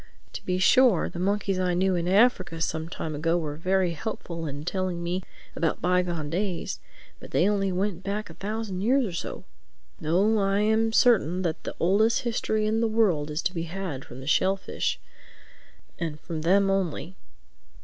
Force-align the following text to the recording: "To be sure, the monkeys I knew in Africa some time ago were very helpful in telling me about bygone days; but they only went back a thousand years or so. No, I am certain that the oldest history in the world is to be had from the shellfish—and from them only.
"To 0.33 0.43
be 0.43 0.57
sure, 0.57 1.09
the 1.09 1.19
monkeys 1.19 1.59
I 1.59 1.75
knew 1.75 1.95
in 1.95 2.07
Africa 2.07 2.59
some 2.59 2.89
time 2.89 3.13
ago 3.13 3.37
were 3.37 3.55
very 3.55 3.91
helpful 3.91 4.47
in 4.47 4.65
telling 4.65 5.03
me 5.03 5.21
about 5.55 5.79
bygone 5.79 6.31
days; 6.31 6.79
but 7.19 7.29
they 7.29 7.47
only 7.47 7.71
went 7.71 8.01
back 8.01 8.27
a 8.27 8.33
thousand 8.33 8.81
years 8.81 9.05
or 9.05 9.11
so. 9.13 9.43
No, 9.99 10.39
I 10.39 10.61
am 10.61 10.91
certain 10.91 11.43
that 11.43 11.65
the 11.65 11.75
oldest 11.79 12.21
history 12.21 12.65
in 12.65 12.81
the 12.81 12.87
world 12.87 13.29
is 13.29 13.43
to 13.43 13.53
be 13.53 13.65
had 13.69 14.03
from 14.03 14.21
the 14.21 14.25
shellfish—and 14.25 16.19
from 16.19 16.41
them 16.41 16.71
only. 16.71 17.15